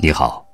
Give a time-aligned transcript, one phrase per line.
[0.00, 0.46] 你好，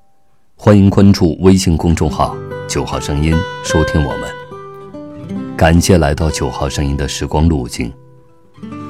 [0.56, 2.34] 欢迎关注微信公众号
[2.66, 5.54] “九号声音”，收听我们。
[5.54, 7.92] 感谢来到九号声音的时光路径。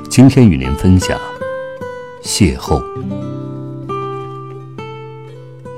[0.09, 1.19] 今天与您分享
[2.23, 2.81] 邂逅。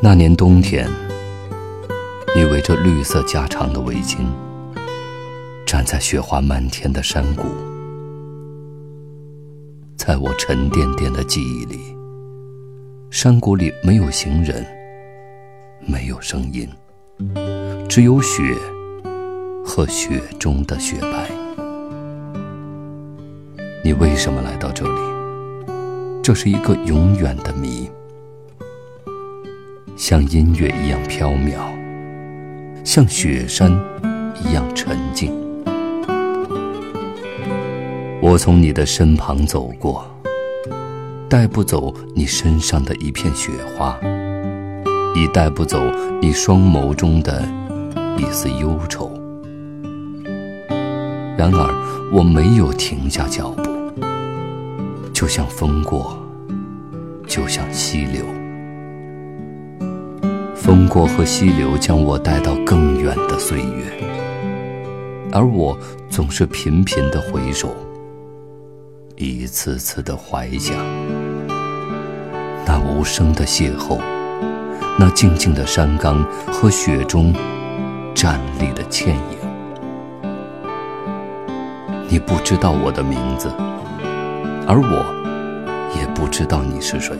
[0.02, 0.86] 那年冬天，
[2.36, 4.18] 你围着绿色加长的围巾，
[5.66, 7.44] 站在雪花漫天的山谷，
[9.96, 11.95] 在我沉甸甸的记忆里。
[13.10, 14.66] 山谷里没有行人，
[15.80, 16.68] 没有声音，
[17.88, 18.54] 只有雪
[19.64, 21.30] 和雪中的雪白。
[23.84, 25.00] 你为什么来到这里？
[26.22, 27.88] 这是一个永远的谜，
[29.96, 31.58] 像音乐一样飘渺，
[32.84, 33.70] 像雪山
[34.44, 35.32] 一样沉静。
[38.20, 40.04] 我从你的身旁走过。
[41.28, 43.98] 带不走你身上的一片雪花，
[45.14, 45.82] 也带不走
[46.22, 47.42] 你双眸中的
[48.16, 49.10] 一丝忧愁。
[51.36, 53.64] 然而，我没有停下脚步，
[55.12, 56.16] 就像风过，
[57.26, 58.24] 就像溪流。
[60.54, 63.92] 风过和溪流将我带到更远的岁月，
[65.32, 65.76] 而我
[66.08, 67.74] 总是频频的回首。
[69.18, 70.76] 一次次的怀想，
[72.66, 74.00] 那无声的邂逅，
[74.98, 77.32] 那静静的山岗和雪中
[78.12, 79.38] 站立的倩影。
[82.08, 83.48] 你不知道我的名字，
[84.66, 87.16] 而我也不知道你是谁。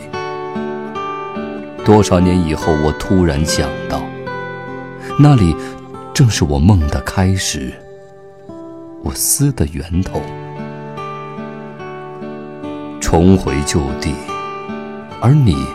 [1.84, 4.02] 多少年以后，我突然想到，
[5.18, 5.54] 那里
[6.12, 7.72] 正是我梦的开始，
[9.04, 10.20] 我思的源头。
[13.00, 14.12] 重回旧地，
[15.20, 15.66] 而你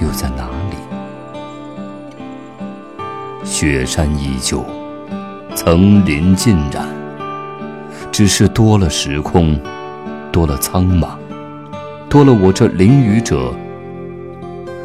[0.00, 0.76] 又在哪里？
[3.44, 4.64] 雪山依旧，
[5.54, 6.88] 层林尽染，
[8.10, 9.58] 只是多了时空，
[10.32, 11.16] 多了苍茫，
[12.08, 13.54] 多了我这淋雨者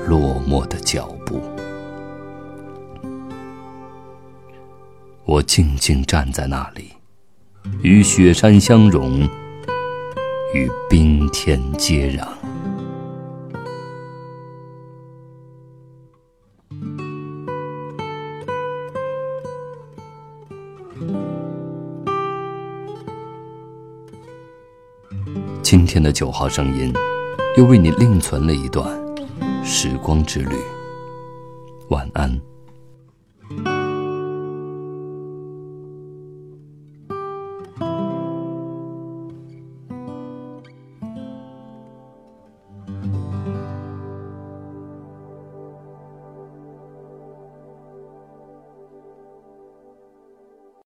[0.08, 1.42] 落寞的脚步。
[5.26, 6.92] 我静静站在那里，
[7.82, 9.28] 与雪山相融。
[10.54, 12.26] 与冰天接壤。
[25.62, 26.94] 今天的九号声音，
[27.58, 28.88] 又为你另存了一段
[29.64, 30.56] 时光之旅。
[31.90, 32.42] 晚安。